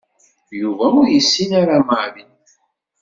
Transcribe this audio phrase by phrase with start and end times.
[0.59, 2.25] Yuba ur yessin ara Mary.